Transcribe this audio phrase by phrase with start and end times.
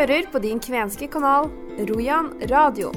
[0.00, 1.50] hører på din kvenske kanal
[1.88, 2.88] Rojan radio.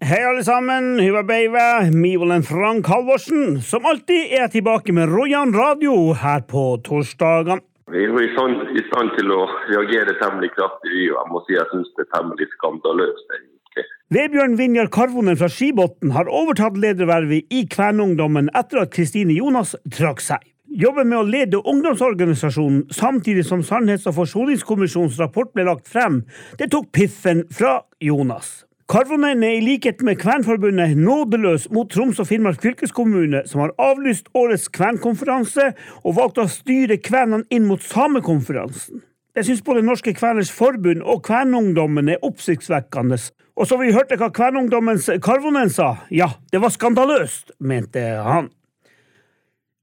[0.00, 0.94] Hei, alle sammen.
[1.00, 3.60] huva Beive, Mivolen Frank Halvorsen.
[3.60, 7.60] Som alltid er tilbake med Rojan radio her på torsdagen.
[7.92, 11.32] Vi er jo i stand, i stand til å reagere temmelig kraftig, vi, og jeg
[11.32, 13.32] må si jeg syns det er temmelig skandaløst.
[13.36, 13.88] egentlig.
[14.16, 20.24] Vebjørn Vinjar Karvonen fra Skibotn har overtatt ledervervet i Kvænungdommen etter at Kristine Jonas trakk
[20.24, 20.40] seg.
[20.68, 26.26] Jobben med å lede ungdomsorganisasjonen samtidig som Sannhets- og forsoningskommisjonens rapport ble lagt frem,
[26.60, 28.66] det tok piffen fra Jonas.
[28.88, 34.28] Karvonen er i likhet med Kvenforbundet nådeløs mot Troms og Finnmark fylkeskommune, som har avlyst
[34.36, 35.70] årets kvenkonferanse
[36.02, 39.00] og valgt å styre kvenene inn mot samekonferansen.
[39.36, 43.16] Jeg syns både Norske Kveners Forbund og Kvenungdommen er oppsiktsvekkende.
[43.56, 48.52] Og så vi hørte hva Kvenungdommens Karvonen sa, ja, det var skandaløst, mente han.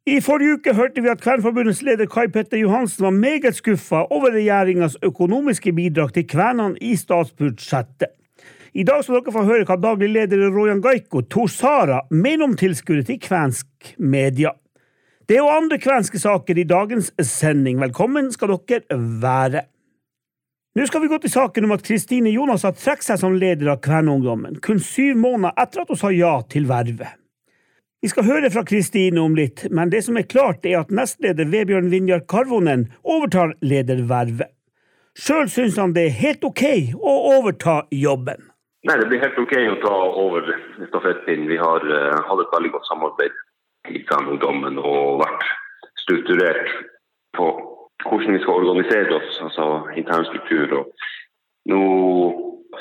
[0.05, 4.36] I forrige uke hørte vi at Kvernforbundets leder Kai Petter Johansen var meget skuffa over
[4.36, 8.13] regjeringas økonomiske bidrag til kvenene i statsbudsjettet.
[8.77, 12.54] I dag skal dere få høre hva daglig leder Rojan Gaiko, Tor Sara, mener om
[12.54, 14.54] tilskuddet til kvensk media.
[15.26, 17.82] Det jo andre kvenske saker i dagens sending.
[17.82, 19.65] Velkommen skal dere være.
[20.77, 23.74] Nå skal vi gå til saken om at Kristine Jonas har trukket seg som leder
[23.74, 27.24] av Kvenungdommen, kun syv måneder etter at hun sa ja til vervet.
[28.06, 31.48] Vi skal høre fra Kristine om litt, men det som er klart, er at nestleder
[31.50, 34.52] Vebjørn Vinjar Karvonen overtar ledervervet.
[35.18, 36.62] Sjøl syns han det er helt ok
[37.00, 38.46] å overta jobben.
[38.86, 40.54] Nei, Det blir helt OK å ta over
[40.92, 41.50] stafettpinnen.
[41.50, 43.42] Vi har uh, hatt et veldig godt samarbeid
[43.90, 45.50] i Ungdommen og vært
[46.06, 46.78] strukturert
[47.34, 47.50] på
[48.06, 50.78] hvordan vi skal organisere oss, altså internstruktur.
[50.78, 51.84] Og nå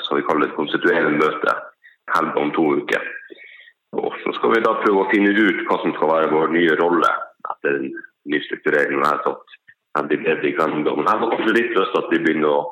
[0.05, 1.61] skal vi kalle det et konstituerende møte
[2.13, 3.14] helga om to uker.
[4.01, 6.75] Og så skal vi da prøve å finne ut hva som skal være vår nye
[6.81, 7.11] rolle
[7.53, 7.93] etter den
[8.31, 9.03] nye strukturering.
[9.03, 9.55] Jeg tatt
[9.95, 10.55] veldig bedre i
[10.97, 12.63] men Jeg har kanskje litt lyst til at vi begynner å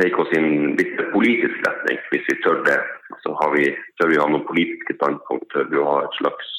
[0.00, 2.78] peke oss i en litt politisk retning, hvis vi tør det.
[3.24, 3.68] Så har vi,
[4.00, 6.52] tør vi ha noen politiske standpunkt, tør vi ha et slags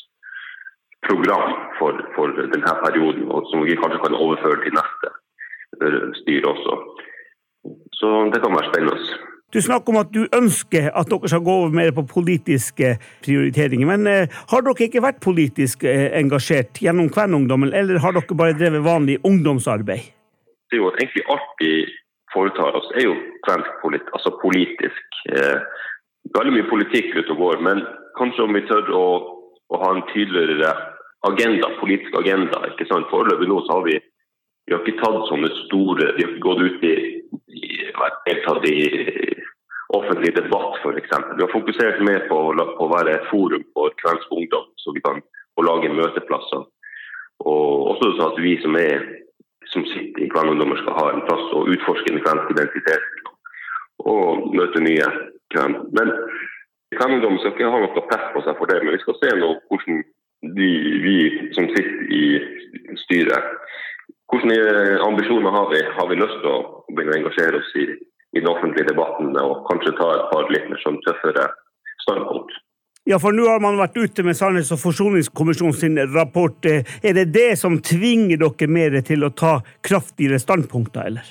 [1.07, 5.13] program for, for denne perioden, og som vi kanskje kan overføre til neste
[6.21, 6.77] styre også.
[7.97, 9.19] Så det kan være spennende.
[9.53, 13.85] Du snakker om at du ønsker at dere skal gå over mer på politiske prioriteringer.
[13.85, 18.55] Men eh, har dere ikke vært politisk eh, engasjert gjennom Kvenungdommen, eller har dere bare
[18.57, 20.07] drevet vanlig ungdomsarbeid?
[20.73, 21.73] Det er jo egentlig alt vi
[22.33, 23.13] foretar oss, er jo
[23.45, 25.19] kvensk altså politisk.
[25.29, 25.61] Eh,
[26.33, 27.83] veldig mye politikk ute og går, men
[28.17, 29.05] kanskje om vi tør å,
[29.69, 30.73] å ha en tydeligere
[31.29, 32.63] agenda, politisk agenda.
[32.71, 33.05] ikke sant?
[33.13, 33.99] Foreløpig nå så har vi
[34.63, 36.91] vi har ikke tatt sånne store Vi har ikke gått ut i,
[37.51, 37.63] i
[38.63, 39.32] i, i
[39.93, 41.11] offentlig debatt, f.eks.
[41.37, 42.37] Vi har fokusert mer på,
[42.83, 45.21] å være et forum for kvensk ungdom, så vi kan
[45.63, 46.65] lage møteplasser.
[47.43, 49.03] Og også sånn at vi som, er,
[49.71, 53.31] som sitter i Kvenungdommer skal ha en plass å utforske den kvenske identiteten
[54.03, 55.07] og møte nye
[55.53, 55.77] kven.
[55.95, 56.11] Men
[56.93, 59.51] Kvenungdommen skal ikke ha noe press på seg for det, men vi skal se nå
[59.69, 60.03] hvordan
[60.57, 60.69] de,
[61.03, 61.17] vi
[61.55, 62.25] som sitter i
[63.05, 63.53] styret,
[64.33, 65.79] hvilke ambisjoner har vi?
[65.97, 66.57] Har vi lyst til å
[66.89, 67.85] begynne å engasjere oss i,
[68.33, 71.47] i den offentlige debatten og kanskje ta et par litt mer sånn tøffere
[72.05, 72.53] standpunkt?
[73.05, 76.55] Ja, for nå har man vært ute med Sannhets- og forsoningskommisjonen sin rapport.
[76.65, 81.25] Eh, Er det det som tvinger dere mer til å ta kraftigere standpunkter, eller?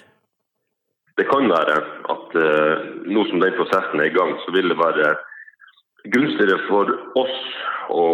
[1.16, 1.76] Det kan være
[2.12, 5.16] at eh, nå som den prosessen er i gang, så vil det være
[6.12, 7.40] gunstigere for oss
[7.88, 8.04] å,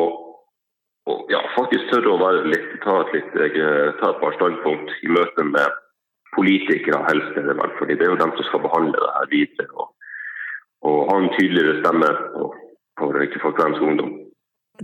[1.11, 5.11] å ja, faktisk tørre å litt, ta, et litt, eh, ta et par standpunkt i
[5.11, 5.67] møte med
[6.37, 9.29] politikere, helst er det vel, fordi det er jo dem som skal behandle det her
[9.35, 9.69] videre.
[9.81, 9.89] Og,
[10.89, 12.49] og ha en tydeligere stemme på,
[13.43, 14.17] for kvensk ungdom.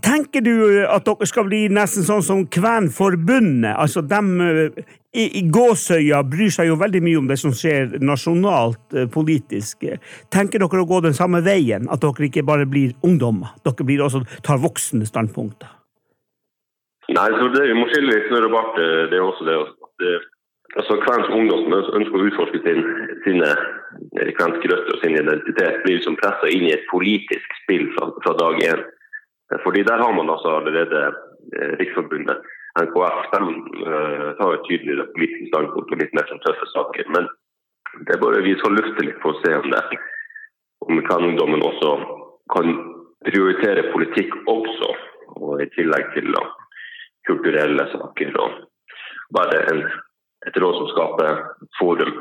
[0.02, 0.54] Tenker du
[0.90, 3.76] at dere skal bli nesten sånn som Kvenforbundet?
[3.78, 4.80] Altså, dem eh,
[5.14, 9.86] i, i gåsøya bryr seg jo veldig mye om det som skjer nasjonalt eh, politisk.
[10.34, 11.86] Tenker dere å gå den samme veien?
[11.94, 13.54] At dere ikke bare blir ungdommer?
[13.62, 15.70] Dere blir også tar voksne standpunkter?
[17.14, 18.82] Nei, så det, Vi må skille litt snørr og bart.
[18.82, 20.26] eh, Det er også det at eh,
[20.78, 22.82] altså Kvensk ungdom som ønsker å utforske sin,
[23.26, 27.86] sine eh, kvenske røtter og sin identitet, blir liksom pressa inn i et politisk spill
[27.96, 28.82] fra, fra dag én.
[29.52, 31.04] Eh, Fordi Der har man altså allerede
[31.54, 32.42] eh, Riksforbundet,
[32.80, 33.54] NKF, de
[33.86, 37.10] eh, tar et tydeligere politisk standpunkt og litt mer sånn tøffe saker.
[37.14, 37.30] Men
[38.02, 39.84] det er bare vi skal lufte litt for å se om det
[40.84, 41.92] om kvenungdommen også
[42.52, 42.74] kan
[43.24, 44.90] prioritere politikk også,
[45.40, 46.42] og i tillegg til da,
[47.28, 48.58] kulturelle saker og
[49.32, 49.80] bare en,
[50.46, 50.60] et
[50.92, 51.42] skaper
[51.78, 52.14] forum.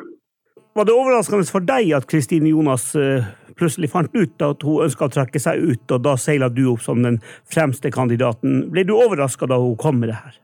[0.73, 3.25] Var det overraskende for deg at Kristine Jonas eh,
[3.59, 6.81] plutselig fant ut at hun ønska å trekke seg ut, og da seila du opp
[6.81, 8.71] som den fremste kandidaten?
[8.73, 10.39] Ble du overraska da hun kom med det her?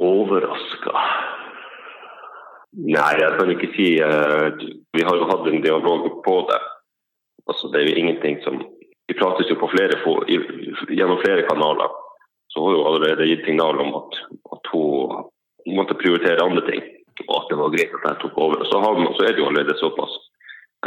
[0.00, 1.06] Overraska
[2.70, 4.46] Nei, jeg kan ikke si uh,
[4.94, 6.58] Vi har jo hatt en dialog på det.
[7.50, 8.60] Altså, det er jo ingenting som
[9.10, 9.98] Vi prates jo på flere,
[10.94, 11.90] gjennom flere kanaler.
[12.50, 14.20] Så har jo allerede gitt signal om at,
[14.54, 15.26] at hun
[15.66, 16.82] måtte prioritere andre ting.
[17.26, 18.64] Og at det var greit at jeg tok over.
[18.64, 20.16] Så, man, så er det jo allerede såpass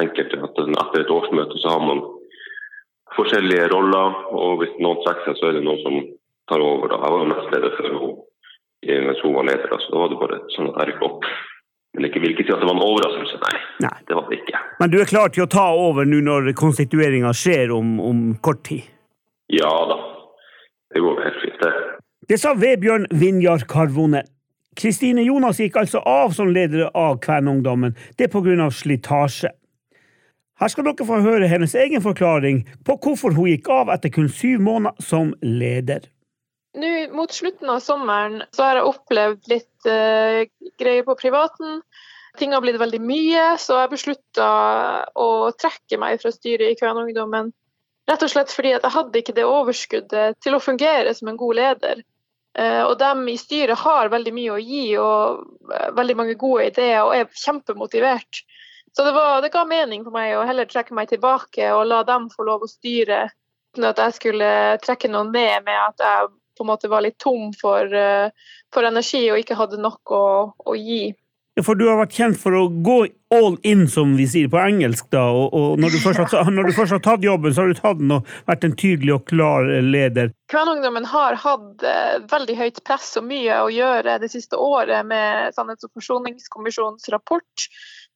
[0.01, 2.01] enkelt at etter et årsmøte så har man
[3.17, 4.19] forskjellige roller.
[4.33, 5.99] Og hvis noen trekker seg, så er det noen som
[6.51, 6.89] tar over.
[6.91, 7.01] Da.
[7.03, 8.13] Jeg var jo nestleder før hun,
[9.07, 9.75] mens hun var leder.
[9.79, 11.33] Så da var det bare sånn at jeg rykket opp.
[11.93, 13.57] Men det vil ikke si at det var en overraskelse, nei.
[13.85, 13.97] nei.
[14.09, 14.61] Det var det ikke.
[14.79, 18.63] Men du er klar til å ta over nå når konstitueringa skjer om, om, kort
[18.65, 18.87] tid?
[19.53, 19.99] Ja da.
[20.93, 21.73] Det går helt fint, det.
[22.29, 24.25] Det sa Vebjørn Vinjar Karvonen.
[24.79, 29.51] Kristine Jonas gikk altså av som leder av Kvenungdommen, det på grunn av slitasje.
[30.61, 34.29] Her skal dere få høre hennes egen forklaring på hvorfor hun gikk av etter kun
[34.29, 36.05] syv måneder som leder.
[36.77, 40.45] Nå Mot slutten av sommeren så har jeg opplevd litt uh,
[40.81, 41.81] greier på privaten.
[42.39, 44.47] Ting har blitt veldig mye, så jeg beslutta
[45.13, 47.51] å trekke meg fra styret i Kvenungdommen.
[48.09, 51.59] Rett og slett fordi jeg hadde ikke det overskuddet til å fungere som en god
[51.59, 52.01] leder.
[52.53, 55.39] Uh, og de i styret har veldig mye å gi og
[55.71, 58.43] uh, veldig mange gode ideer og er kjempemotivert.
[58.93, 62.03] Så det, var, det ga mening for meg å heller trekke meg tilbake og la
[62.05, 63.25] dem få lov å styre
[63.73, 64.49] uten at jeg skulle
[64.83, 66.27] trekke noen ned med at jeg
[66.57, 68.29] på en måte var litt tom for, eh,
[68.73, 71.15] for energi og ikke hadde nok å, å gi.
[71.53, 72.95] Ja, For du har vært kjent for å gå
[73.33, 75.05] all in, som vi sier på engelsk.
[75.13, 77.69] da, og, og når, du først har, når du først har tatt jobben, så har
[77.69, 80.31] du tatt den og vært en tydelig og klar leder.
[80.49, 85.53] Kvenungdommen har hatt eh, veldig høyt press og mye å gjøre det siste året med
[85.53, 87.67] Sannhets- og forsoningskommisjonens rapport.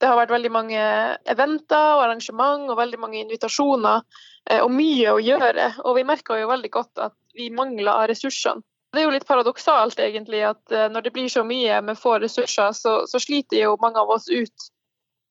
[0.02, 0.82] Det har vært veldig mange
[1.30, 4.02] eventer og arrangement og veldig mange invitasjoner
[4.50, 5.72] eh, og mye å gjøre.
[5.86, 8.66] Og vi merka jo veldig godt at vi mangla ressursene.
[8.94, 12.18] Det er jo litt paradoksalt egentlig at eh, når det blir så mye med få
[12.24, 14.70] ressurser, så, så, sliter jo mange av oss ut.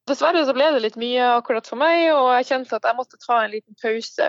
[0.06, 3.18] Dessverre så ble det litt mye akkurat for meg, og jeg kjente at jeg måtte
[3.22, 4.28] ta en liten pause.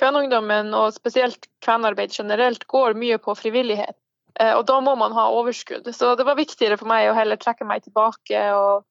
[0.00, 3.94] Kvenungdommen, og spesielt kvenarbeid generelt, går mye på frivillighet.
[4.40, 5.86] Eh, og da må man ha overskudd.
[5.94, 8.82] Så det var viktigere for meg å heller trekke meg tilbake og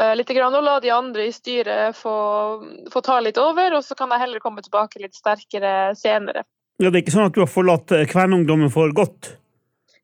[0.00, 2.16] uh, litt grann, og la de andre i styret få,
[2.92, 6.44] få ta litt over, og så kan jeg heller komme tilbake litt sterkere senere.
[6.76, 9.30] Ja, Det er ikke sånn at du har forlatt Kvernungdommen Kvænungdommen for godt?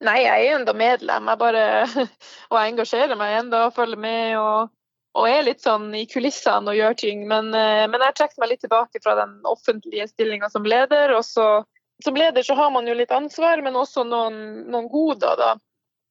[0.03, 1.29] Nei, jeg er enda medlem.
[1.31, 1.65] Jeg bare,
[2.51, 4.39] og jeg engasjerer meg enda følger med.
[4.41, 4.73] og,
[5.13, 7.27] og er litt sånn i kulissene og gjør ting.
[7.29, 11.15] Men, eh, men jeg har trukket meg litt tilbake fra den offentlige stillinga som leder.
[11.15, 11.65] og så,
[12.05, 14.41] Som leder så har man jo litt ansvar, men også noen,
[14.73, 15.37] noen goder.
[15.39, 15.53] da.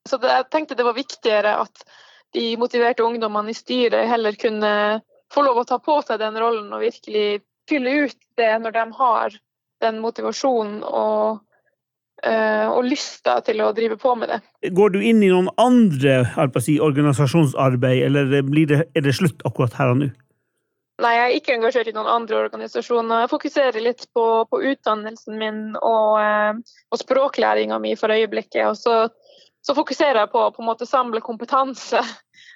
[0.08, 1.86] Så det, jeg tenkte det var viktigere at
[2.34, 5.02] de motiverte ungdommene i styret heller kunne
[5.34, 8.86] få lov å ta på seg den rollen og virkelig fylle ut det når de
[8.98, 9.36] har
[9.82, 11.42] den motivasjonen og,
[12.26, 14.42] uh, og lysta til å drive på med det.
[14.78, 16.24] Går du inn i noen andre
[16.64, 20.12] si, organisasjonsarbeid, eller det, er det slutt akkurat her og nå?
[21.02, 23.24] Nei, jeg er ikke engasjert i noen andre organisasjoner.
[23.24, 28.68] Jeg fokuserer litt på, på utdannelsen min og, uh, og språklæringa mi for øyeblikket.
[28.70, 28.98] Og så,
[29.66, 32.04] så fokuserer jeg på å samle kompetanse.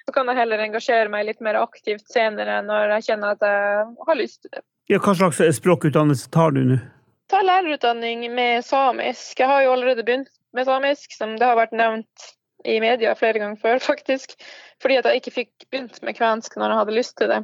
[0.06, 3.86] Så kan jeg heller engasjere meg litt mer aktivt senere når jeg kjenner at jeg
[4.06, 4.62] har lyst til det.
[4.86, 6.76] Ja, hva slags språkutdannelse tar du nå?
[7.30, 9.38] Ta lærerutdanning med samisk.
[9.38, 12.32] Jeg har jo allerede begynt med samisk, som det har vært nevnt
[12.66, 14.36] i media flere ganger før, faktisk.
[14.82, 17.42] Fordi at jeg ikke fikk begynt med kvensk når jeg hadde lyst til det.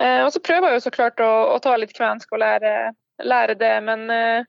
[0.00, 2.92] Eh, og så prøver jeg jo så klart å, å ta litt kvensk og lære,
[3.22, 4.44] lære det, men, eh,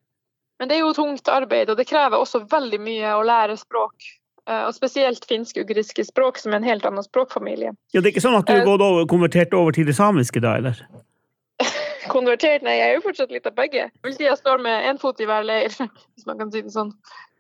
[0.60, 4.08] men, det er jo tungt arbeid, og det krever også veldig mye å lære språk.
[4.48, 7.76] Eh, og spesielt finsk-ugriske språk, som er en helt annen språkfamilie.
[7.92, 10.80] Ja, Det er ikke sånn at du har konvertert over til det samiske da, eller?
[12.12, 12.64] Konvertert.
[12.66, 13.88] Nei, jeg er jo fortsatt litt av begge.
[13.88, 15.74] Jeg vil si jeg står med én fot i hver leir,
[16.16, 16.94] hvis man kan si det sånn.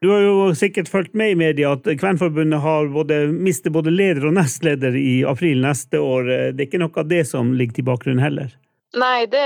[0.04, 4.28] Du har jo sikkert fulgt med i media at Kvenforbundet har både, mister både leder
[4.28, 6.28] og nestleder i april neste år.
[6.52, 8.52] Det er ikke noe av det som ligger til bakgrunnen heller?
[8.94, 9.46] Nei, det,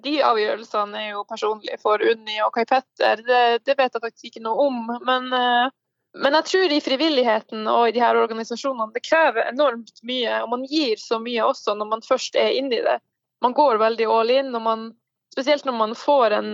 [0.00, 3.20] de avgjørelsene er jo personlige for Unni og Kai Petter.
[3.20, 4.78] Det, det, vet jeg faktisk ikke noe om.
[5.04, 5.74] Men, eh,
[6.16, 10.40] men, jeg tror i frivilligheten og i de her organisasjonene det krever enormt mye.
[10.40, 12.96] Og man gir så mye også når man først er inni det
[13.40, 14.54] man går veldig all in.
[14.54, 14.88] og man,
[15.32, 16.52] Spesielt når man får en,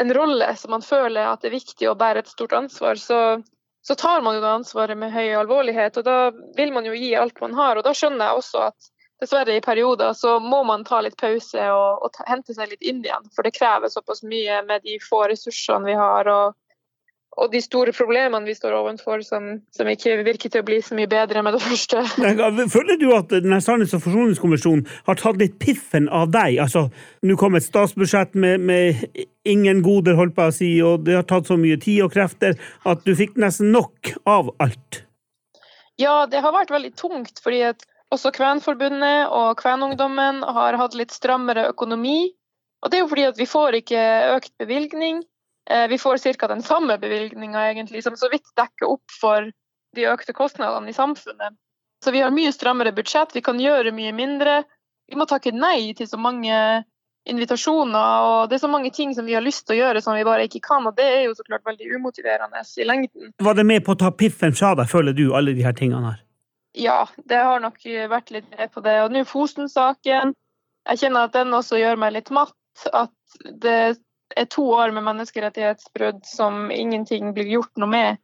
[0.00, 3.18] en rolle som man føler at det er viktig å bære et stort ansvar, så,
[3.84, 6.00] så tar man jo det ansvaret med høy alvorlighet.
[6.00, 6.16] og Da
[6.56, 7.76] vil man jo gi alt man har.
[7.78, 8.90] og Da skjønner jeg også at
[9.22, 12.82] dessverre i perioder så må man ta litt pause og, og ta, hente seg litt
[12.82, 13.30] inn igjen.
[13.36, 16.28] For det krever såpass mye med de få ressursene vi har.
[16.32, 16.58] og
[17.34, 20.96] og de store problemene vi står overfor, som, som, ikke virker til å bli så
[20.98, 22.04] mye bedre med det første.
[22.76, 26.60] Føler du at denne Sannhets- og forsoningskommisjonen har tatt litt piffen av deg?
[26.62, 26.86] Altså,
[27.26, 29.02] Nå kom et statsbudsjett med, med,
[29.48, 32.54] ingen goder, holdt på å si, og det har tatt så mye tid og krefter
[32.86, 35.02] at du fikk nesten nok av alt.
[36.00, 41.14] Ja, det har vært veldig tungt, fordi at også Kvenforbundet og Kvenungdommen har hatt litt
[41.14, 42.30] strammere økonomi.
[42.84, 44.02] Og det er jo fordi at vi får ikke
[44.36, 45.22] økt bevilgning.
[45.70, 46.48] Eh, vi får ca.
[46.48, 49.50] den samme bevilgninga egentlig, som så vidt dekker opp for
[49.94, 51.56] de økte kostnadene i samfunnet.
[52.04, 54.64] Så vi har mye strammere budsjett, vi kan gjøre mye mindre.
[55.08, 56.84] Vi må takke nei til så mange
[57.24, 60.16] invitasjoner, og det er så mange ting som vi har lyst til å gjøre som
[60.16, 63.32] vi bare ikke kan, og det er jo så klart veldig umotiverende i lengden.
[63.40, 66.12] Var det med på å ta piffen fra deg, føler du, alle de her tingene
[66.12, 66.20] her?
[66.76, 67.80] Ja, det har nok
[68.10, 68.98] vært litt med på det.
[69.06, 70.34] Og nå Fosen-saken.
[70.90, 72.56] Jeg kjenner at den også gjør meg litt matt.
[72.92, 73.14] At
[73.62, 73.96] det
[74.50, 78.22] to år med menneskerettighetsbrudd som ingenting blir gjort noe med.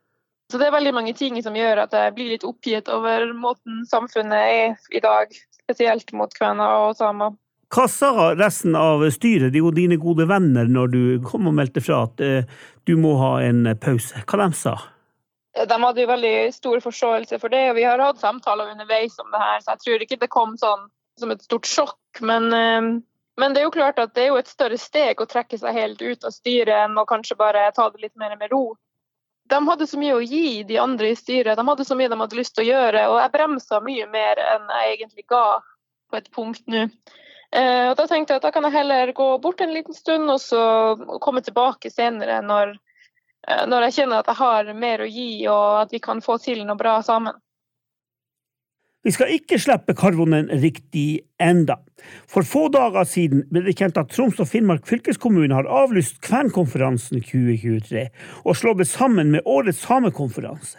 [0.50, 3.84] Så det er veldig mange ting som gjør at jeg blir litt oppgitt over måten
[3.86, 5.30] samfunnet er i dag.
[5.60, 7.36] Spesielt mot kvener og samer.
[7.70, 11.82] Hva sa resten av styret, de og dine gode venner, når du kom og meldte
[11.84, 12.48] fra at eh,
[12.82, 14.24] du må ha en pause?
[14.26, 14.88] Hva de sa de?
[15.66, 19.30] de hadde jo veldig stor forståelse for det, og vi har hatt samtaler underveis om
[19.32, 20.84] det her, så jeg tror ikke det kom sånn
[21.18, 22.22] som et stort sjokk.
[22.26, 22.90] Men, eh,
[23.40, 25.76] men, det er jo klart at det er jo et større steg å trekke seg
[25.76, 28.74] helt ut av styret enn å kanskje bare ta det litt mer med ro.
[29.50, 31.58] De hadde så mye å gi, de andre i styret.
[31.58, 34.38] De hadde så mye de hadde lyst til å gjøre, og jeg bremsa mye mer
[34.44, 35.46] enn jeg egentlig ga
[36.10, 36.84] på et punkt nå.
[37.50, 40.30] Eh, og Da tenkte jeg at da kan jeg heller gå bort en liten stund
[40.30, 40.62] og så
[41.24, 42.76] komme tilbake senere når
[43.48, 46.36] Eh, når jeg kjenner at jeg har mer å gi, og at vi kan få
[46.42, 47.36] til noe bra sammen.
[49.00, 51.78] Vi skal ikke slippe karvonen riktig enda.
[52.28, 57.22] For få dager siden ble det kjent at Troms og Finnmark fylkeskommune har avlyst Kvenkonferansen
[57.24, 58.06] 2023
[58.44, 60.76] og slått det sammen med årets samekonferanse.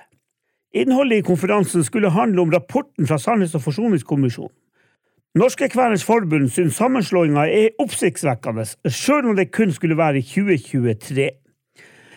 [0.78, 4.54] Innholdet i konferansen skulle handle om rapporten fra Sannhets- og forsoningskommisjonen.
[5.36, 11.30] Norske Kveners Forbund syns sammenslåinga er oppsiktsvekkende, sjøl om det kun skulle være i 2023.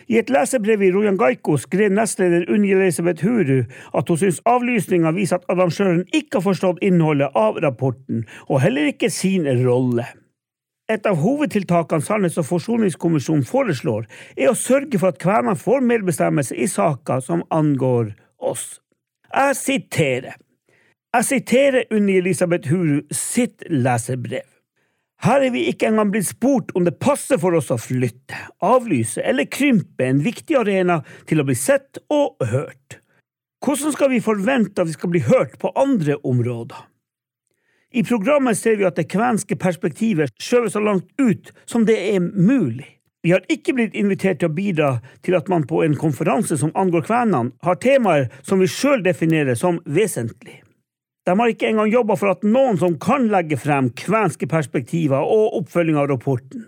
[0.07, 3.63] I et lesebrev i Rojan Gaiko skrev nestleder Unni Elisabeth Huru
[3.97, 8.91] at hun syns avlysninga viser at arrangøren ikke har forstått innholdet av rapporten, og heller
[8.91, 10.05] ikke sin rolle.
[10.89, 14.05] Et av hovedtiltakene Sannhets- og forsoningskommisjonen foreslår,
[14.37, 18.79] er å sørge for at kvenene får medbestemmelse i saker som angår oss.
[19.33, 20.37] Jeg siterer.
[21.15, 24.54] Jeg siterer Unni Elisabeth Huru sitt leserbrev.
[25.25, 29.23] Her er vi ikke engang blitt spurt om det passer for oss å flytte, avlyse
[29.25, 32.99] eller krympe en viktig arena til å bli sett og hørt.
[33.65, 36.83] Hvordan skal vi forvente at vi skal bli hørt på andre områder?
[37.95, 42.21] I programmet ser vi at det kvenske perspektivet skjøves så langt ut som det er
[42.21, 42.91] mulig.
[43.25, 44.91] Vi har ikke blitt invitert til å bidra
[45.25, 49.57] til at man på en konferanse som angår kvenene, har temaer som vi sjøl definerer
[49.57, 50.59] som vesentlig.
[51.25, 55.55] De har ikke engang jobba for at noen som kan legge frem kvenske perspektiver og
[55.61, 56.67] oppfølging av rapporten.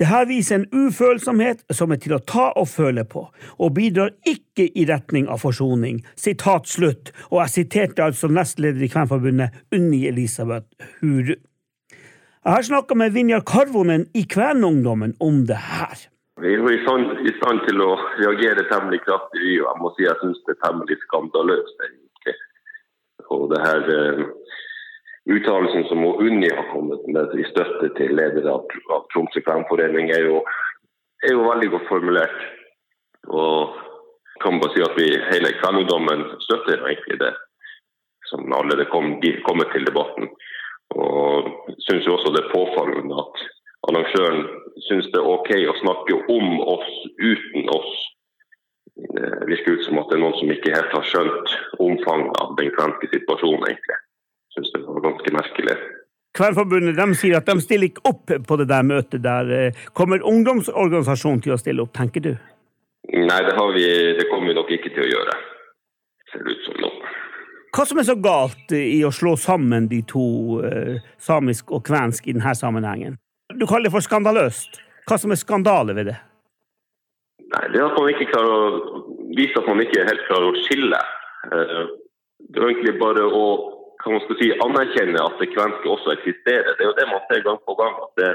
[0.00, 3.26] Dette viser en ufølsomhet som er til å ta og føle på,
[3.60, 5.98] og bidrar ikke i retning av forsoning.
[6.16, 10.68] Sitat slutt, og jeg siterte altså nestleder i Kvenforbundet, Unni Elisabeth
[11.02, 11.36] Huru.
[11.36, 16.08] Jeg har snakka med Vinjar Karvonen i Kvenungdommen om det her.
[16.40, 17.90] Vi er stand, i stand til å
[18.22, 21.84] reagere temmelig kraftig, og jeg må si jeg syns det er temmelig skandaløst
[23.34, 24.24] og det her uh,
[25.30, 30.26] Uttalelsen som Unni har kommet med i støtte til leder av, av Tromsø Kvenforening, er,
[31.22, 32.40] er, jo veldig godt formulert.
[33.28, 33.76] Og
[34.42, 37.34] kan bare si at vi hele kvenungdommen støtter egentlig det
[38.30, 40.30] som allerede kom, kommet til debatten.
[40.96, 41.50] Og
[41.86, 43.44] syns jo også det er påfallende at
[43.90, 44.46] arrangøren
[44.88, 47.92] syns det er OK å snakke om oss uten oss
[49.50, 52.70] virker ut som at det er noen som ikke helt har skjønt omfanget av den
[52.76, 53.98] kvenske situasjonen, egentlig.
[54.54, 55.76] Syns det var ganske merkelig.
[56.38, 59.72] Kvenforbundet de sier at de stiller ikke opp på det der møtet der.
[59.98, 62.32] Kommer ungdomsorganisasjonen til å stille opp, tenker du?
[63.10, 63.86] Nei, det, vi,
[64.18, 65.38] det kommer vi nok ikke til å gjøre.
[66.30, 66.92] Ser det ut som nå.
[67.74, 70.24] Hva som er så galt i å slå sammen de to,
[70.66, 73.18] eh, samisk og kvensk, i denne sammenhengen?
[73.54, 74.80] Du kaller det for skandaløst.
[75.06, 76.18] Hva som er skandale ved det?
[77.50, 79.02] Nei, Det at man ikke klarer å
[79.36, 81.00] vise at man ikke helt klarer å skille.
[81.50, 81.82] Eh,
[82.50, 83.44] det er egentlig bare å
[84.00, 86.72] kan man si, anerkjenne at det kvenske også eksisterer.
[86.76, 87.98] Det er jo det man ser gang på gang.
[88.00, 88.30] at Det,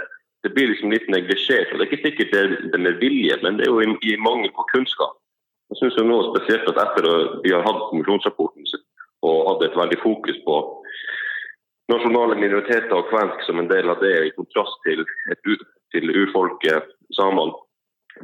[0.46, 1.72] det blir liksom litt neglisjert.
[1.74, 2.44] og Det er ikke sikkert det,
[2.74, 5.18] det med vilje, men det er jo i, i mangel på kunnskap.
[5.74, 8.68] Jeg synes jo nå spesielt at Etter at vi har hatt kommisjonsrapporten
[9.26, 10.60] og hadde et veldig fokus på
[11.90, 15.02] nasjonale minoriteter og kvensk som en del av det, i kontrast til,
[15.34, 15.50] et,
[15.94, 17.58] til urfolket samene,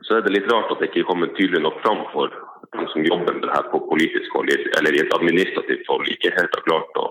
[0.07, 2.31] så er det litt rart at det ikke kommer tydelig nok fram for
[2.77, 6.31] de som jobber med det her på politisk hold eller i et administrativt hold, ikke
[6.37, 7.09] helt har klart å,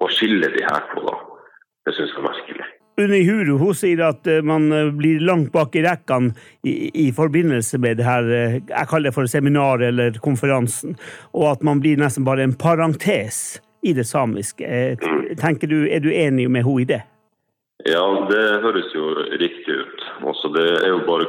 [0.00, 1.04] å skille de her på.
[1.04, 1.18] Da.
[1.86, 2.70] Det syns jeg er merkelig.
[2.96, 6.32] Unni Huru hun sier at eh, man eh, blir langt bak i rekkene
[6.64, 10.96] i, i, forbindelse med det her eh, jeg kaller det for seminaret eller konferansen,
[11.36, 14.64] og at man blir nesten bare en parentes i det samiske.
[14.64, 17.02] Eh, tenker du, Er du enig med henne i det?
[17.84, 20.06] Ja, det høres jo riktig ut.
[20.24, 21.28] Også det er jo bare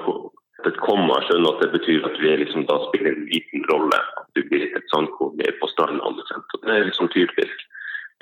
[0.66, 1.20] et komma.
[1.28, 4.00] Skjønner at det betyr at vi liksom da spiller en liten rolle.
[4.22, 6.22] At du blir et sandkorn mer på stranden.
[6.64, 7.66] Det er liksom typisk.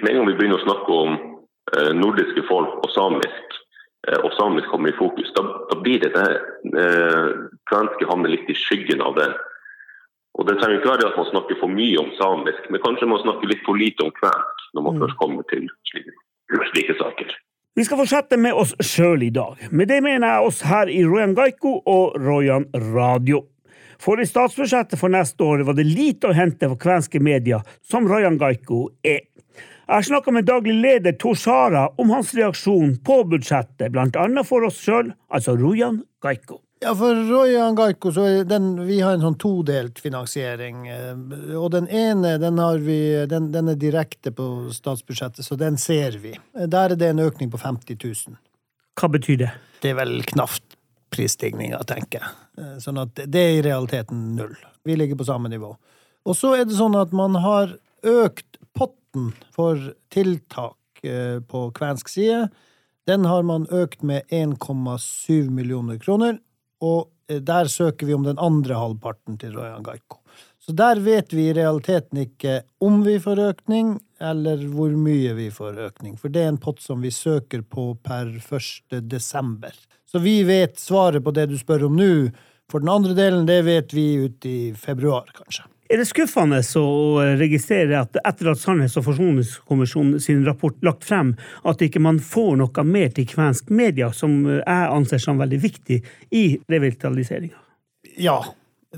[0.01, 3.59] Med en gang vi begynner å snakke om eh, nordiske folk og samisk,
[4.09, 6.27] eh, og samisk kommer i fokus, da, da blir det det
[6.81, 7.29] eh,
[7.71, 9.29] kvenske havner litt i skyggen av det.
[10.35, 13.23] Og Det trenger ikke være at man snakker for mye om samisk, men kanskje man
[13.23, 15.03] snakker litt for lite om kvensk når man mm.
[15.05, 16.15] først kommer til slike,
[16.73, 17.31] slike saker.
[17.75, 19.59] Vi skal fortsette med oss sjøl i dag.
[19.75, 23.41] Med det mener jeg oss her i Rojan Gaiko og Rojan Radio.
[23.99, 28.07] For i statsbudsjettet for neste år var det lite å hente for kvenske medier, som
[28.07, 29.25] Rojan Gaiko er.
[29.91, 34.63] Jeg snakka med daglig leder Tor Sara om hans reaksjon på budsjettet, blant annet for
[34.63, 36.61] oss sjøl, altså Rojan Gaiko.
[36.83, 40.87] Ja, for Royan Gaiko så er den, vi har en sånn todelt finansiering.
[40.91, 41.13] Eh,
[41.55, 42.99] og den ene den, vi,
[43.31, 46.35] den, den, er direkte på statsbudsjettet, så den ser vi.
[46.53, 48.39] Der er det en økning på 50 000.
[48.99, 49.51] Hva betyr det?
[49.83, 50.75] Det er vel knapt
[51.15, 52.35] prisstigninga, tenker jeg.
[52.59, 54.55] Eh, sånn at det er i realiteten null.
[54.85, 55.73] Vi ligger på samme nivå.
[56.25, 59.79] Og så er det sånn at man har økt potten for
[60.13, 62.49] tiltak eh, på kvensk side,
[63.05, 66.39] den har man økt med 1,7 millioner kroner.
[66.83, 70.21] Og eh, der søker vi om den andre halvparten til Royan Gaiko.
[70.65, 75.51] Så der vet vi i realiteten ikke om vi får økning, eller hvor mye vi
[75.53, 76.15] får økning.
[76.17, 78.97] For det er en pott som vi søker på per 1.
[79.05, 79.75] desember.
[80.09, 82.11] Så vi vet svaret på det du spør om nå.
[82.71, 85.67] For den andre delen, det vet vi ut i februar, kanskje.
[85.85, 91.35] Er det skuffende å registrere at etter at Sannhets- og forsoningskommisjonen sin rapport lagt frem,
[91.61, 95.99] at ikke man får noe mer til kvensk media, som jeg anser som veldig viktig
[96.33, 97.61] i revitaliseringa?
[98.17, 98.39] Ja,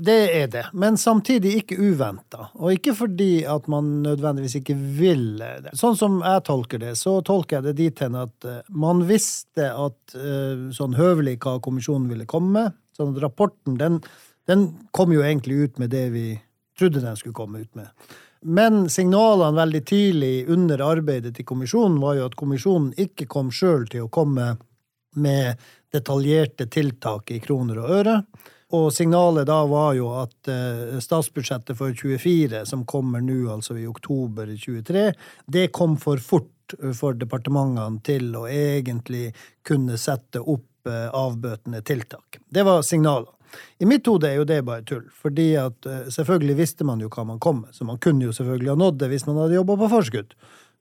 [0.00, 0.64] det er det.
[0.72, 2.48] Men samtidig ikke uventa.
[2.56, 5.76] Og ikke fordi at man nødvendigvis ikke vil det.
[5.76, 9.68] Sånn som jeg tolker det, så tolker jeg det dit hen at eh, man visste
[9.74, 12.82] at eh, sånn høvelig hva kommisjonen ville komme med.
[12.96, 14.00] Sånn at rapporten, den,
[14.48, 16.28] den kom jo egentlig ut med det vi
[16.78, 17.88] trodde den skulle komme ut med.
[18.42, 23.88] Men signalene veldig tidlig under arbeidet til kommisjonen var jo at kommisjonen ikke kom sjøl
[23.90, 24.52] til å komme
[25.18, 25.58] med
[25.92, 28.20] detaljerte tiltak i kroner og øre.
[28.76, 33.86] Og signalet da var jo at eh, statsbudsjettet for 24, som kommer nå altså i
[33.88, 35.06] oktober 23,
[35.46, 36.52] det kom for fort
[36.94, 39.30] for departementene til å egentlig
[39.66, 42.42] kunne sette opp eh, avbøtende tiltak.
[42.44, 43.32] Det var signalet.
[43.78, 47.10] I mitt hode er jo det bare tull, fordi at uh, selvfølgelig visste man jo
[47.12, 49.58] hva man kom med, så man kunne jo selvfølgelig ha nådd det hvis man hadde
[49.58, 50.36] jobba på forskudd,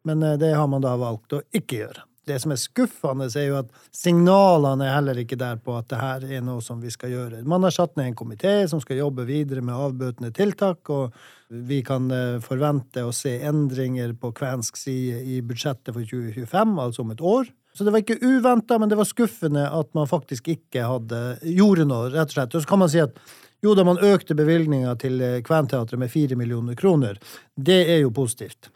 [0.07, 2.05] men uh, det har man da valgt å ikke gjøre.
[2.27, 5.99] Det som er skuffende, er jo at signalene er heller ikke der på at det
[6.01, 7.39] her er noe som vi skal gjøre.
[7.47, 11.15] Man har satt ned en komité som skal jobbe videre med avbøtende tiltak, og
[11.47, 17.05] vi kan uh, forvente å se endringer på kvensk side i budsjettet for 2025, altså
[17.05, 17.47] om et år.
[17.77, 21.85] Så det var ikke uventa, men det var skuffende at man faktisk ikke hadde gjorde
[21.85, 22.55] noe, rett og slett.
[22.57, 23.19] Og så kan man si at
[23.61, 27.19] jo da man økte bevilgninga til eh, Kventeatret med fire millioner kroner,
[27.53, 28.71] det er jo positivt.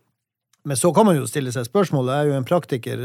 [0.63, 3.00] Men så kan man jo stille seg spørsmålet, jeg er jo en praktiker,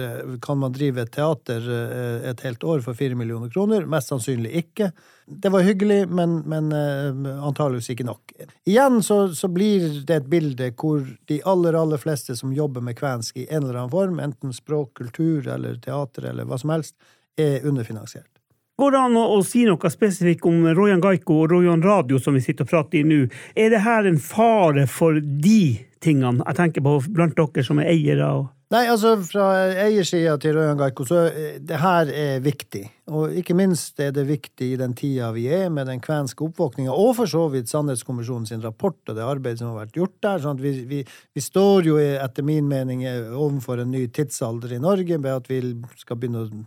[0.45, 3.87] kan man drive et teater eh, et helt år for fire millioner kroner?
[3.89, 4.91] Mest sannsynlig ikke.
[5.25, 8.37] Det var hyggelig, men, men eh, antageligvis ikke nok.
[8.69, 11.01] Igjen så, så, blir det et bilde hvor
[11.33, 14.93] de aller, aller fleste som jobber med kvensk i en eller annen form, enten språk,
[15.01, 16.99] kultur eller teater eller hva som helst,
[17.41, 18.36] er underfinansiert.
[18.77, 22.43] Går det an å si noe spesifikt om Royan Gaiko og Royan Radio, som vi
[22.45, 23.23] sitter og prater i nå?
[23.57, 27.89] Er det her en fare for de tingene jeg tenker på blant dere som er
[27.95, 28.29] eiere?
[28.29, 29.47] og Nei, altså Fra
[29.81, 32.85] eiersida til Røyan Gaiko, så eh, det her er viktig.
[33.17, 36.93] Og ikke minst er det viktig i den tida vi er, med den kvenske oppvåkninga,
[36.93, 40.45] og for så vidt Sannhetskommisjonen sin rapport og det arbeidet som har vært gjort der.
[40.45, 44.85] sånn at vi, vi, vi står jo, etter min mening, overfor en ny tidsalder i
[44.85, 45.63] Norge, ved at vi
[46.03, 46.67] skal begynne å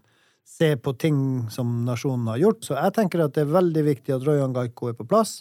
[0.49, 1.19] se på ting
[1.51, 2.65] som nasjonen har gjort.
[2.65, 5.39] Så jeg tenker at det er veldig viktig at Røyan Gaiko er på plass.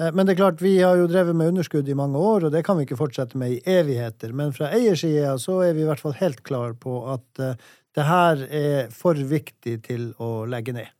[0.00, 2.54] Eh, men det er klart, vi har jo drevet med underskudd i mange år, og
[2.54, 4.34] det kan vi ikke fortsette med i evigheter.
[4.36, 7.54] Men fra eiersida så er vi i hvert fall helt klar på at uh,
[7.96, 10.92] det her er for viktig til å legge ned.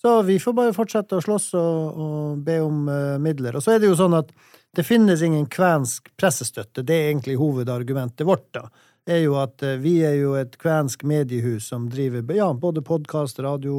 [0.00, 3.58] Så vi får bare fortsette å slåss og, og be om uh, midler.
[3.58, 4.32] Og så er det jo sånn at
[4.76, 6.86] det finnes ingen kvensk pressestøtte.
[6.86, 8.68] Det er egentlig hovedargumentet vårt, da.
[9.08, 13.40] Er jo at uh, vi er jo et kvensk mediehus som driver ja, både podkast,
[13.40, 13.76] radio,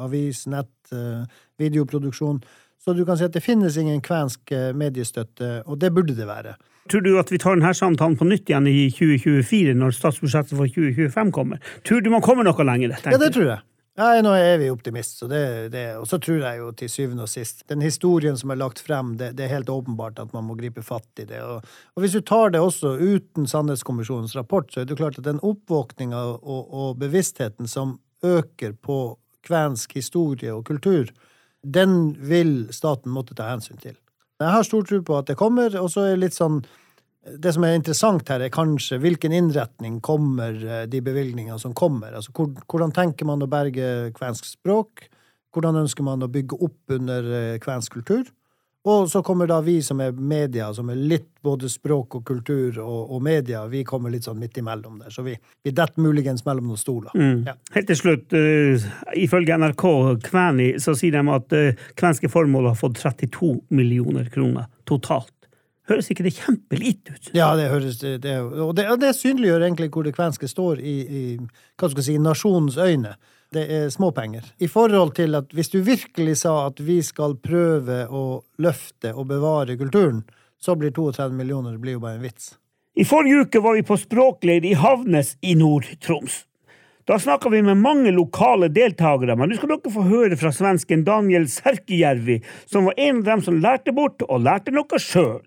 [0.00, 0.72] avis, nett,
[1.58, 2.40] videoproduksjon.
[2.88, 6.28] Så du kan si at det finnes ingen kvensk eh, mediestøtte, og det burde det
[6.28, 6.54] være.
[6.88, 10.70] Tror du at vi tar denne samtalen på nytt igjen i 2024, når statsbudsjettet for
[10.72, 11.60] 2025 kommer?
[11.84, 12.94] Tror du man kommer noe lenger?
[13.04, 13.58] Ja, det tror jeg.
[13.98, 17.24] Nei, nå er vi optimist, så det, det, og så tror jeg jo til syvende
[17.24, 20.46] og sist Den historien som er lagt frem, det, det er helt åpenbart at man
[20.46, 21.40] må gripe fatt i det.
[21.42, 25.26] Og, og hvis du tar det også uten Sannhetskommisjonens rapport, så er det klart at
[25.26, 29.00] den oppvåkninga og, og, bevisstheten som øker på
[29.48, 31.10] kvensk historie og kultur,
[31.66, 33.98] den vil staten måtte ta hensyn til.
[34.38, 36.62] Jeg har stor tro på at det kommer, og så er det litt sånn
[37.36, 42.14] det som er interessant her, er kanskje hvilken innretning kommer eh, de bevilgningene som kommer?
[42.16, 42.32] Altså,
[42.64, 45.08] hvordan tenker man å berge kvensk språk?
[45.54, 48.26] Hvordan ønsker man å bygge opp under eh, kvensk kultur?
[48.88, 52.78] Og så kommer da vi som er media, som er litt både språk og kultur
[52.80, 55.10] og, og media, vi kommer litt sånn midt imellom der.
[55.12, 55.34] Så vi,
[55.66, 57.12] vi detter muligens mellom noen stoler.
[57.18, 57.42] Mm.
[57.50, 57.56] Ja.
[57.74, 58.86] Helt til slutt, uh,
[59.18, 59.84] ifølge NRK
[60.28, 65.34] Kvæni, så sier de at uh, kvenske formål har fått 32 millioner kroner totalt
[65.88, 67.30] høres ikke det kjempelite ut?
[67.36, 70.82] Ja, det høres det, det, og, det, og det synliggjør egentlig hvor det kvenske står
[70.82, 71.24] i, i
[71.78, 73.16] hva skal si, nasjonens øyne.
[73.54, 74.44] Det er småpenger.
[74.60, 78.24] I forhold til at hvis du virkelig sa at vi skal prøve å
[78.60, 80.20] løfte og bevare kulturen,
[80.60, 82.52] så blir 32 millioner det blir jo bare en vits.
[82.98, 86.42] I forrige uke var vi på språkleir i Havnes i Nord-Troms.
[87.08, 91.06] Da snakka vi med mange lokale deltakere, men nå skal dere få høre fra svensken
[91.06, 95.40] Daniel Serkijärvi, som var en av dem som lærte bort og lærte noe sjøl.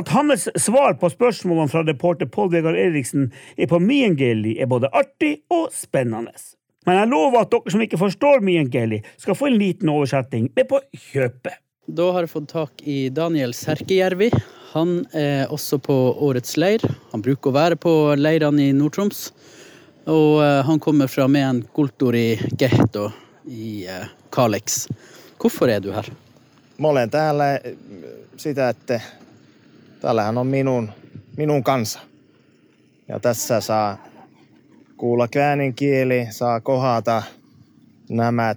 [0.00, 3.26] At hans svar på spørsmålene fra reporter Pål Vegard Eriksen
[3.60, 6.32] er på miengeli, er både artig og spennende.
[6.86, 10.68] Men jeg lover at dere som ikke forstår miengeli, skal få en liten oversetting med
[10.70, 11.60] på kjøpet.
[11.92, 14.30] Da har jeg fått tak i Daniel Serkejärvi.
[14.72, 16.80] Han er også på årets leir.
[17.12, 19.26] Han bruker å være på leirene i Nord-Troms.
[20.08, 23.10] Og eh, han kommer fra Mean Kultur i Gehto
[23.44, 24.86] i eh, Kalix.
[25.42, 26.08] Hvorfor er du her?
[26.78, 27.60] Mä olen täällä
[28.36, 29.00] sitä, että
[30.02, 30.92] täällähän on minun,
[31.36, 32.00] minun kansa.
[33.08, 33.98] Ja tässä saa
[34.96, 37.22] kuulla käänin kieli, saa kohata
[38.10, 38.54] nämä,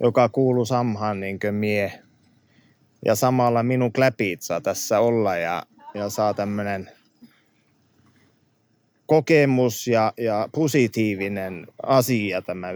[0.00, 1.92] joka kuuluu samhan niin mie.
[3.04, 5.62] Ja samalla minun kläpit saa tässä olla ja,
[5.94, 6.90] ja saa tämmöinen
[9.06, 12.68] kokemus ja, ja positiivinen asia tämä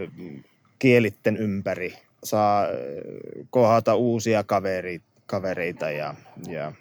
[0.79, 1.93] kielitten ympäri.
[2.23, 2.67] Saa
[3.49, 6.15] kohata uusia kaveri, kavereita ja,
[6.47, 6.73] ja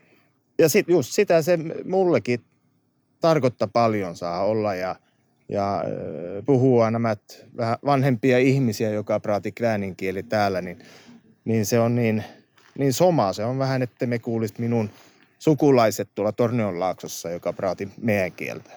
[0.59, 2.41] ja sit, just sitä se mullekin
[3.21, 4.97] tarkoittaa paljon saa olla ja,
[5.49, 5.85] ja
[6.47, 7.17] puhua nämä
[7.57, 10.79] vähän vanhempia ihmisiä, joka praati kväänin kieli täällä, niin,
[11.45, 12.25] niin se on niin,
[12.79, 13.33] niin soma.
[13.33, 14.91] Se on vähän, että me kuulisit minun
[15.39, 18.71] sukulaiset tuolla Tornionlaaksossa, joka praati meidän kieltä.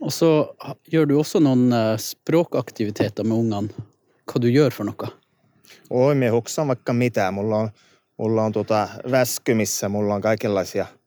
[0.00, 0.54] Og så
[0.92, 3.68] gjør du også noen eh, språkaktiviteter med ungene.
[4.28, 5.08] Hva du gjør for noe?
[5.90, 7.30] Oi, me hoksan vaikka mitä.
[7.30, 7.70] Mulla on,
[8.18, 10.86] mulla on tuota väskymissä, mulla on kaikenlaisia–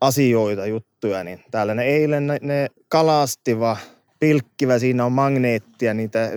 [0.00, 3.76] asioita, juttuja, niin täällä ne eilen ne, ne kalastiva,
[4.20, 6.30] pilkkivä, siinä on magneettia, niitä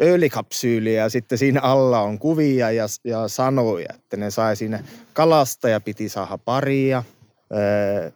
[0.00, 5.68] öljykapsyyliä ja sitten siinä alla on kuvia ja, ja sanoja, että ne sai siinä kalasta
[5.68, 7.04] ja piti saada paria.
[7.52, 8.10] Öö,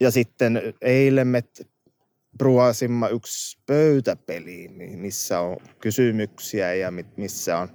[0.00, 1.44] ja sitten eilen me
[2.38, 7.68] pruasimme yksi pöytäpeli, missä on kysymyksiä ja missä on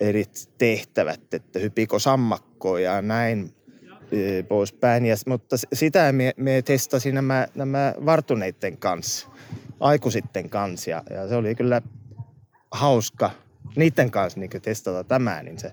[0.00, 0.24] eri
[0.58, 3.54] tehtävät, että hypiko sammakkoa ja näin
[4.48, 5.06] poispäin.
[5.06, 9.28] Ja, mutta sitä me, me testasin nämä, nämä vartuneiden kanssa,
[9.80, 10.90] aikuisitten kanssa.
[10.90, 11.82] Ja, ja se oli kyllä
[12.70, 13.30] hauska
[13.76, 15.72] niiden kanssa niin testata tämä, niin se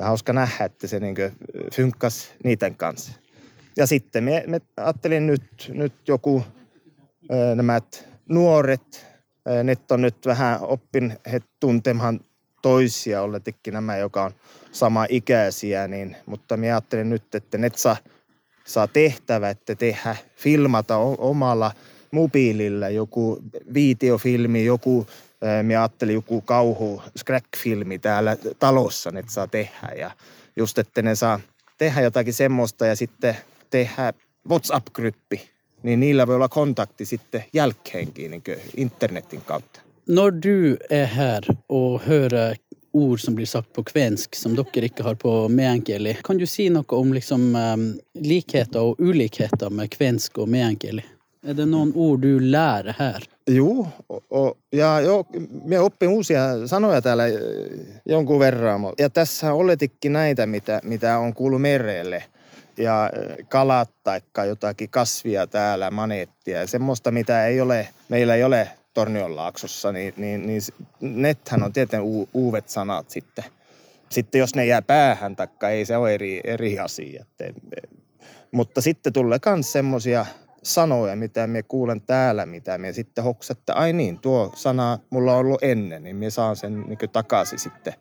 [0.00, 1.16] hauska nähdä, että se niin
[1.74, 3.12] fynkkas niiden kanssa.
[3.76, 6.44] Ja sitten me, me ajattelin nyt, nyt joku
[7.54, 7.80] nämä
[8.28, 9.06] nuoret,
[9.64, 11.16] ne on nyt vähän oppin
[11.60, 12.20] tuntemaan
[12.64, 14.30] toisia, olletekin nämä, joka on
[14.72, 17.96] sama ikäisiä, niin, mutta minä ajattelen nyt, että net saa,
[18.64, 21.72] saa tehtävä, että tehdä, filmata omalla
[22.10, 23.42] mobiililla joku
[23.74, 25.06] videofilmi, joku,
[25.62, 30.10] minä ajattelin joku kauhu, scrack-filmi täällä talossa, ne saa tehdä ja
[30.56, 31.40] just, että ne saa
[31.78, 33.36] tehdä jotakin semmoista ja sitten
[33.70, 34.12] tehdä
[34.48, 35.50] WhatsApp-gruppi,
[35.82, 38.42] niin niillä voi olla kontakti sitten jälkeenkin niin
[38.76, 39.80] internetin kautta.
[40.06, 42.58] Når du er her og hører
[42.92, 46.66] ord som blir sagt på kvensk som dere ikke har på meänkieli, kan du si
[46.68, 47.86] noe om liksom, um,
[48.20, 51.06] likheter og ulikheter med kvensk og meänkieli?
[51.44, 53.24] Er det noen ord du lærer her?
[53.48, 55.24] Joo, o, ja jo,
[55.64, 57.24] me oppin uusia sanoja täällä
[58.04, 58.92] jonkun verran.
[58.98, 62.24] Ja tässä oletikin näitä, mitä, mitä on kuullut merelle.
[62.76, 63.10] Ja
[63.48, 69.92] kalat tai jotakin kasvia täällä, manettia ja semmoista, mitä ei ole, meillä ei ole Tornionlaaksossa,
[69.92, 70.62] niin, niin, niin
[71.00, 73.44] nethän on tietenkin u, uudet sanat sitten.
[74.10, 77.24] Sitten jos ne jää päähän, taikka ei se ole eri, eri asia.
[77.40, 77.56] Et,
[78.50, 80.26] mutta sitten tulee myös semmoisia
[80.62, 85.38] sanoja, mitä me kuulen täällä, mitä me sitten hoksatte, ai niin, tuo sana mulla on
[85.38, 87.94] ollut ennen, niin me saan sen niin takaisin sitten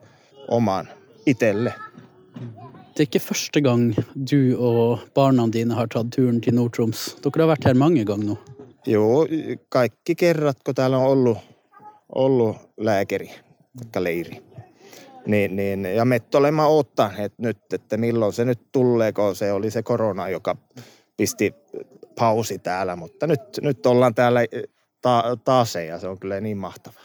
[0.47, 0.89] oman
[1.25, 1.73] itselle.
[2.93, 3.95] Det er ikke første gang
[4.31, 7.15] du og barna dine har tatt turen til Nord-Troms.
[7.23, 8.35] Dere har vært her mange ganger nå.
[8.85, 9.27] Joo,
[9.69, 11.37] kaikki kerrat, kun täällä on ollut,
[12.15, 13.29] ollut lääkäri,
[13.99, 14.43] leiri.
[15.25, 19.71] Niin, niin, ja me olemme ottaneet nyt, että milloin se nyt tulee, kun se oli
[19.71, 20.55] se korona, joka
[21.17, 21.53] pisti
[22.19, 22.95] pausi täällä.
[22.95, 24.39] Mutta nyt, nyt ollaan täällä
[25.01, 27.03] ta- taas ja se on kyllä niin mahtavaa.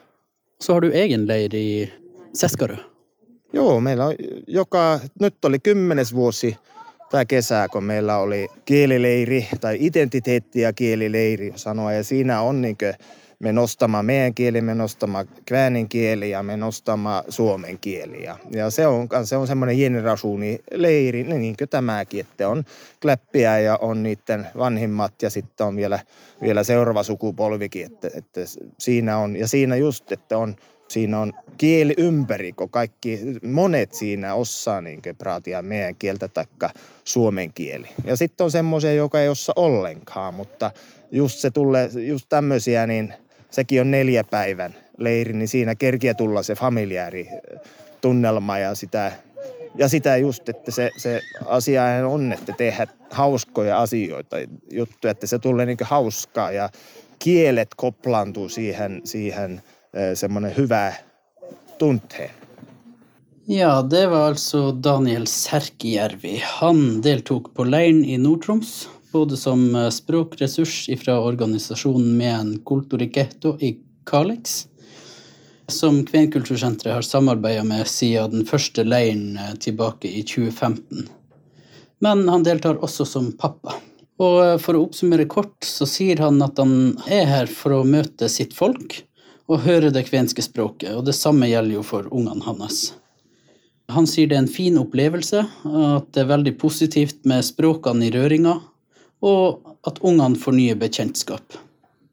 [0.60, 1.92] Så har du egen leir i
[2.34, 2.76] Seskarö.
[3.52, 4.14] Joo, meillä on
[4.46, 6.56] joka, nyt oli kymmenes vuosi
[7.10, 11.92] tämä kesä, kun meillä oli kielileiri tai identiteetti- ja kielileiri sanoa.
[11.92, 12.76] Ja siinä on niin
[13.38, 18.24] me nostamaan meidän kieli, me nostamaan kväänin kieli ja me nostamaan suomen kieli.
[18.24, 22.64] Ja, ja se on, se on semmoinen generasuunileiri, niin, niin kuin tämäkin, että on
[23.02, 25.98] kläppiä ja on niiden vanhimmat ja sitten on vielä,
[26.42, 28.40] vielä seuraava sukupolvikin, että, että
[28.78, 30.56] siinä on, ja siinä just, että on
[30.88, 36.70] siinä on kieli ympäri, kun kaikki, monet siinä osaa niin praatia meidän kieltä taikka
[37.04, 37.88] suomen kieli.
[38.04, 40.70] Ja sitten on semmoisia, joka ei osaa ollenkaan, mutta
[41.10, 43.14] just se tulee, just tämmöisiä, niin
[43.50, 47.28] sekin on neljä päivän leiri, niin siinä kerkiä tulla se familiääri
[48.00, 49.12] tunnelma ja sitä,
[49.74, 54.36] ja sitä just, että se, se asia on, että tehdä hauskoja asioita,
[54.72, 56.70] juttuja, että se tulee niin hauskaa ja
[57.18, 59.62] kielet koplantuu siihen, siihen
[60.14, 60.92] semmoinen hyvä
[61.78, 62.30] tunteen.
[63.46, 66.42] Ja, det var altså Daniel Serkijärvi.
[66.60, 73.78] Han deltok på leiren i Nord-Troms både som eh, språkressurs fra organisasjonen Meen Kulturiketo i
[74.06, 74.66] Kalix,
[75.68, 81.08] som Kvenkultursenteret har samarbeida med siden den første leiren eh, tilbake i 2015.
[82.00, 83.74] Men han deltar også som pappa.
[84.18, 87.84] Og eh, for å oppsummere kort, så sier han at han er her for å
[87.86, 89.00] møte sitt folk
[89.48, 92.92] og høre det kvenske språket, og det samme gjelder jo for ungene hans.
[93.88, 98.12] Han sier det er en fin opplevelse, at det er veldig positivt med språkene i
[98.12, 98.58] røringa,
[99.24, 101.56] og at ungene får nye bekjentskap.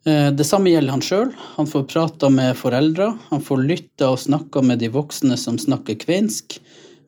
[0.07, 1.33] Eh, det samme gjelder han sjøl.
[1.57, 5.99] Han får prata med foreldre, han får lytta og snakka med de voksne som snakker
[6.05, 6.59] kvensk,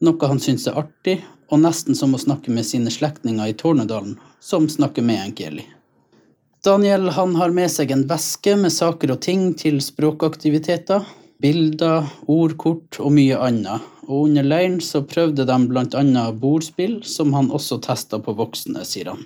[0.03, 4.17] noe han syns er artig, og nesten som å snakke med sine slektninger i Tornedalen,
[4.43, 5.63] som snakker med enkeli.
[6.67, 11.06] Daniel han har med seg en veske med saker og ting til språkaktiviteter,
[11.39, 16.25] bilder, ordkort og mye annet, og under leiren så prøvde de bl.a.
[16.41, 19.21] bordspill, som han også testa på voksne, sier han.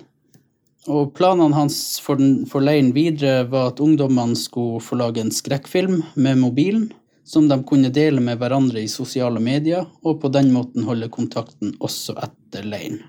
[0.86, 5.34] Og planene hans for, den, for leiren videre var at ungdommene skulle få lage en
[5.34, 6.92] skrekkfilm med mobilen,
[7.26, 11.74] som de kunne dele med hverandre i sosiale medier, og på den måten holde kontakten
[11.82, 13.02] også etter leiren.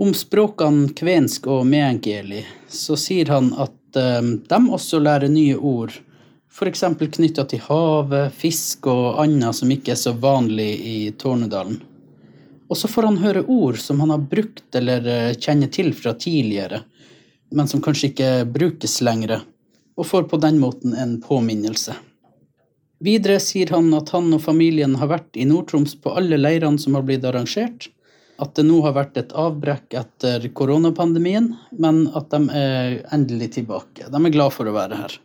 [0.00, 5.90] Om språkene kvensk og meänkieli så sier han at um, de også lærer nye ord,
[6.54, 6.84] f.eks.
[7.16, 11.80] knytta til havet, fisk og annet som ikke er så vanlig i Tornedalen.
[12.70, 16.14] Og så får han høre ord som han har brukt eller eh, kjenner til fra
[16.14, 16.84] tidligere,
[17.50, 19.40] men som kanskje ikke brukes lenger,
[19.98, 21.98] og får på den måten en påminnelse.
[23.02, 26.94] Videre sier han at han og familien har vært i Nord-Troms på alle leirene som
[26.94, 27.90] har blitt arrangert,
[28.38, 34.06] at det nå har vært et avbrekk etter koronapandemien, men at de er endelig tilbake.
[34.06, 35.16] De er glad for å være her.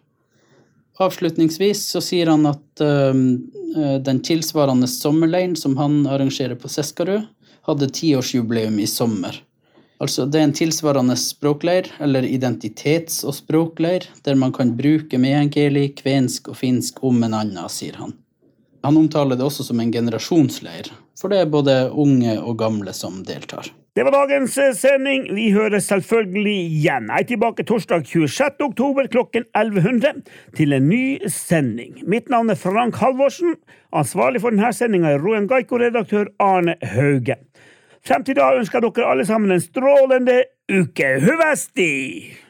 [1.01, 3.13] Avslutningsvis så sier han at uh,
[4.05, 7.29] den tilsvarende sommerleiren som han arrangerer på Seskarud,
[7.63, 9.37] hadde tiårsjubileum i sommer.
[10.03, 15.93] Altså, det er en tilsvarende språkleir, eller identitets- og språkleir, der man kan bruke meänkieli,
[15.95, 18.11] kvensk og finsk om en annen, sier han.
[18.83, 23.23] Han omtaler det også som en generasjonsleir, for det er både unge og gamle som
[23.27, 23.69] deltar.
[23.93, 25.27] Det var dagens eh, sending.
[25.37, 27.11] Vi høres selvfølgelig igjen.
[27.11, 28.55] Jeg er tilbake torsdag 26.
[28.65, 30.23] oktober klokken 1100
[30.57, 31.99] til en ny sending.
[32.09, 33.53] Mitt navn er Frank Halvorsen.
[33.93, 37.37] Ansvarlig for denne sendinga er Roen Gaiko-redaktør Arne Hauge.
[38.03, 40.41] Frem til da ønsker dere alle sammen en strålende
[40.73, 41.13] uke.
[41.21, 42.42] Huvesti!